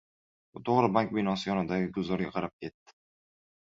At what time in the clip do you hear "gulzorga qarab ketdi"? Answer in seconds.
2.01-3.01